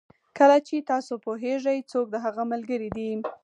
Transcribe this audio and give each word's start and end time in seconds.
کله 0.37 0.57
چې 0.67 0.85
تاسو 0.91 1.13
پوهېږئ 1.25 1.77
څوک 1.91 2.05
د 2.11 2.15
هغه 2.25 2.43
ملګري 2.51 2.89
دي. 2.97 3.09